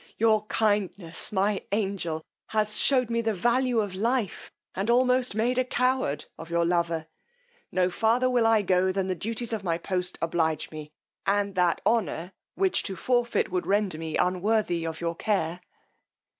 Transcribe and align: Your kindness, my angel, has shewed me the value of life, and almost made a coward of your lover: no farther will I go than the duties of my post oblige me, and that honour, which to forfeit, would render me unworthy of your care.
Your 0.17 0.47
kindness, 0.47 1.31
my 1.31 1.63
angel, 1.71 2.23
has 2.47 2.75
shewed 2.77 3.11
me 3.11 3.21
the 3.21 3.35
value 3.35 3.79
of 3.81 3.93
life, 3.93 4.51
and 4.73 4.89
almost 4.89 5.35
made 5.35 5.59
a 5.59 5.63
coward 5.63 6.25
of 6.39 6.49
your 6.49 6.65
lover: 6.65 7.05
no 7.71 7.91
farther 7.91 8.27
will 8.27 8.47
I 8.47 8.63
go 8.63 8.91
than 8.91 9.05
the 9.05 9.13
duties 9.13 9.53
of 9.53 9.63
my 9.63 9.77
post 9.77 10.17
oblige 10.19 10.71
me, 10.71 10.89
and 11.27 11.53
that 11.53 11.81
honour, 11.85 12.31
which 12.55 12.81
to 12.81 12.95
forfeit, 12.95 13.51
would 13.51 13.67
render 13.67 13.99
me 13.99 14.17
unworthy 14.17 14.87
of 14.87 14.99
your 15.01 15.13
care. 15.15 15.61